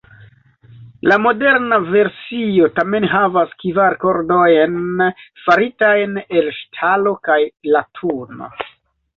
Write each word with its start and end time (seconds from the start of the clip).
La 1.09 1.17
moderna 1.25 1.77
versio 1.95 2.69
tamen 2.79 3.05
havas 3.13 3.53
kvar 3.65 3.97
kordojn 4.05 4.81
faritajn 5.45 6.19
el 6.41 6.51
ŝtalo 6.63 7.17
kaj 7.29 7.41
latuno. 7.77 8.51